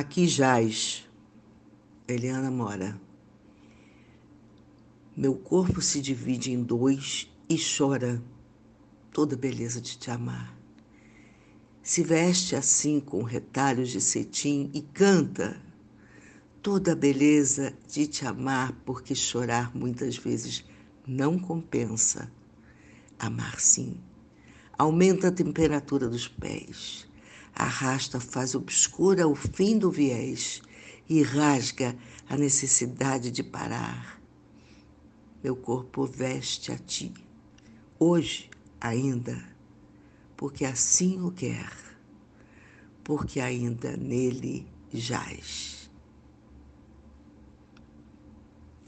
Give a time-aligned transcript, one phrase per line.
[0.00, 1.04] Aqui jaz
[2.06, 2.96] Eliana Mora.
[5.16, 8.22] Meu corpo se divide em dois e chora
[9.12, 10.56] toda a beleza de te amar.
[11.82, 15.60] Se veste assim com retalhos de cetim e canta
[16.62, 20.64] toda a beleza de te amar, porque chorar muitas vezes
[21.04, 22.30] não compensa.
[23.18, 24.00] Amar sim.
[24.78, 27.07] Aumenta a temperatura dos pés,
[27.58, 30.62] arrasta, faz obscura o fim do viés
[31.08, 31.96] e rasga
[32.28, 34.20] a necessidade de parar.
[35.42, 37.12] Meu corpo veste a ti,
[37.98, 38.48] hoje
[38.80, 39.42] ainda,
[40.36, 41.72] porque assim o quer,
[43.02, 45.77] porque ainda nele jaz.